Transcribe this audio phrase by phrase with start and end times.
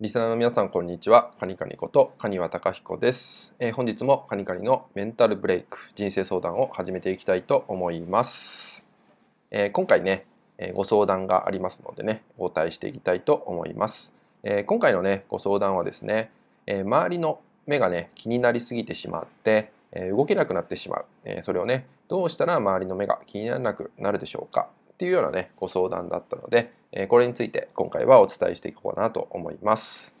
[0.00, 1.30] リスナーの皆さんこんにちは。
[1.38, 8.86] カニカニことカニワタカヒコです、えー、本日もカニカニのメンタルブレイク人生相談を始めていきたいと思います、
[9.50, 10.24] えー、今回ね、
[10.56, 14.10] えー、ご相談がありますのでねお答えしていきたいと思います、
[14.42, 16.30] え今回のねご相談はですね、
[16.66, 24.70] え周りの目がね気になりすぎてしまって、え動けなくなってしまう、えそれをねどうしたら周りの目が気にならなくなるでしょうか。
[25.00, 30.14] っていうようなねご相談だったのでえこれについて今回はお伝えしていこうかなと思います。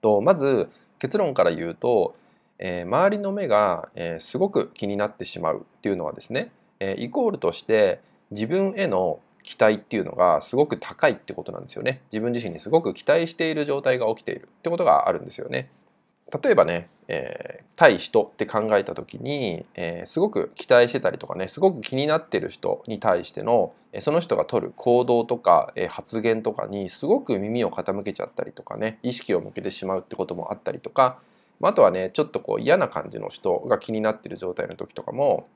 [0.00, 0.68] とまず
[1.00, 2.14] 結論から言うと、
[2.58, 12.00] え周りの目が、えすごく気になってしまうっていうのはですね、えイコールとして自分への期待っていうのがすごく高いってことなんですよね。
[12.12, 15.68] 自分自身にすごく期待している状態が起きているってことがあるんですよね。
[16.32, 31.18] 例えばね、えー、対人って考えた時に、えー、すごく期待してたりとかねすごく気になってる人に対しての、え、その人が取る行動とか、えー、発言とかにすごく耳を傾けちゃったりとかね意識を向けてしまうってこともあったりとか
[31.60, 35.46] まあとはねちょっとこう嫌な感じの人が気になってる状態の時とかも、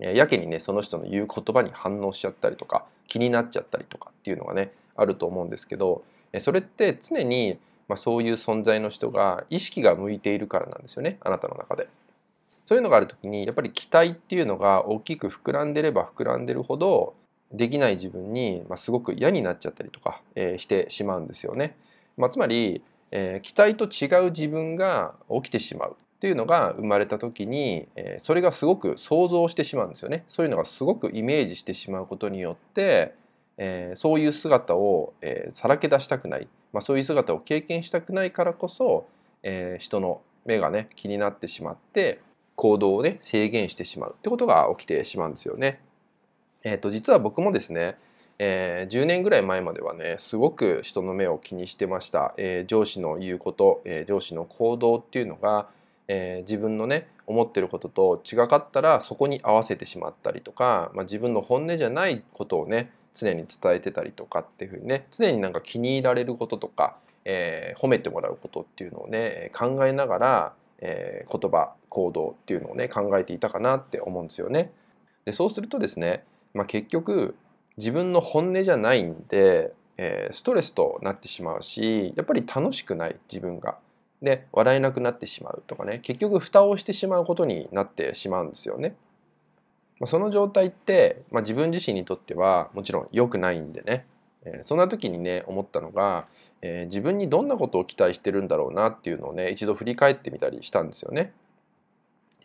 [0.00, 7.58] え、やけにねその人の言う言葉に反応しちゃったりとか気になっちゃったりとかっていうのがねあると思うんですけど、え、それって常に
[7.90, 11.88] まあ、そういう存在の人が意識が向いているからなんですよねあなたの中で。
[12.64, 17.14] そういうのがある時にやっぱり期待っていうのが大きく膨らんでれば膨らんでるほど
[17.52, 21.76] できない自分に、ますごく嫌になっちゃったりとか、えー、してしまうんですよね。
[22.16, 30.24] まあ、つまり、えー、期待と違う自分が起きてしまうっていうのが生まれた時に、えー、それがすごく想像してしまうんですよね。
[30.28, 33.14] そういうのがすごくイメージしてしまうことによって、
[33.62, 36.48] えー、そういう姿を、えー、さらけ出したくない。
[36.72, 39.06] まあ、そういう姿を経験したくないからこそ、
[39.42, 42.20] えー、人の目がね気になってしまって
[42.56, 44.14] 行動をね制限してしまう。
[44.18, 45.80] ってことが起きてしまうんですよね。
[46.64, 47.98] えーと、実は僕もですね、
[48.38, 55.68] えー、10年ぐらい前まではねすごく人の目を気にしてました、えー、上司の言うこと、えー、上司の行動っていうのが、
[56.08, 74.72] え、自分のね思ってることと違かったらそこに合わせてしまったりとか、まあ、自分の本音じゃないことをね常に伝えてたりとかっていうふうにね常になんか気に入られることとか、えー、褒めてもらうことっていうのをね考えながら、えー、言葉行動っていうのをね考えていたかなって思うんですよね。
[75.24, 77.34] でそうするとですね、まあ、結局
[77.76, 83.78] 自分の本音じゃないんで、えー、ストレスとなってしまうしやっぱり楽しくない自分が。
[84.22, 88.94] で笑えなくなってしまうとかね結局蓋をしてしまうことになってしまうんですよね。
[90.00, 94.06] まあ、その状態って、まあ、自分自身にとってはもちろん良くないんでね、
[94.44, 96.26] えー、そんな時にね思ったのが、
[96.62, 101.32] えー、自分にどんなことを期待してるんだろうなっていうのをね一度振り返ってみたりしたんですよね。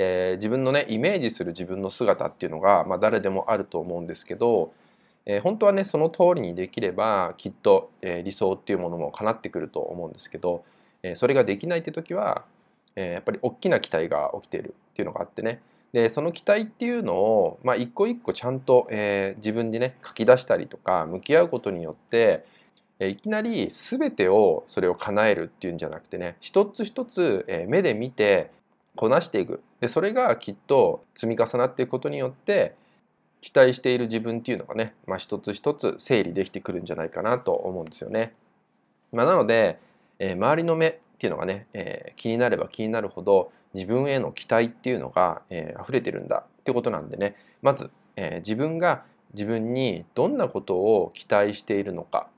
[0.00, 4.72] えー、自分のねイメージする自分の姿っていうのが、まあ、誰でもあると思うんですけど、
[5.24, 10.64] えー、本当はねその通りにできればきっと、えー、理想っていうものも叶ってくると思うんですけど、
[11.04, 12.44] えー、それができないって時は、
[12.96, 15.62] えー、やっぱり大きな期待が起きているっていうのがあってね
[15.94, 22.44] でその期待っていうのを、まあ、一個一個ちゃんと、えー、自分にね書き出したりとか向き合うことによって、
[22.98, 28.50] え、いきなり全てをそれを叶えるっていうんじゃなくてね一つ一つ、え、目で見て
[28.96, 32.74] こなしていくでそれがきっと積み重なっていくことによって
[33.40, 38.34] 期待している自分っていうのがね、まあ、一つ一つ整理できてくるんじゃないかなと思うんですよね。
[39.12, 39.78] まあ、なので、
[40.18, 47.36] えー、周りの目っていうのがね、えー、気になれば気になるほど自分への期待っていうのが、えー、溢れてるんだってことなんでね。
[47.62, 49.02] まず、えー、自分が
[49.32, 52.28] 自分にどんなことを期待しているのか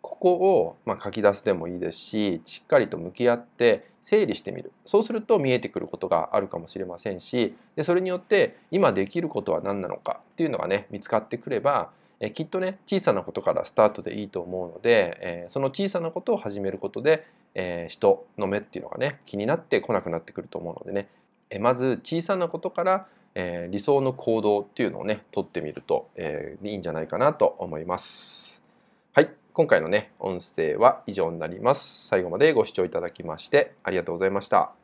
[0.00, 4.70] ここを、まあ、書き出すでもいいですししっかりと向き合って整理してみる。
[4.84, 11.90] そうすると見えてくることがあるかもしれませんしでそれによって今できることは何なのかっていうのがね見つかってくれば
[12.20, 21.08] えきっとね小さなことからスタートでいいと思うので、えその小さなことを始めることでえー、人の目っていうのがね気になってこなくなってくると思うのでね、
[21.50, 28.60] えー、まず小さなことから、えー、理想の行動っていうのをね取ってみると、えー、いいんじゃないかなと思います。
[29.12, 32.08] はい今回のね音声は以上になります。
[32.08, 34.83] 最後までご視聴いただきましてありがとうございました。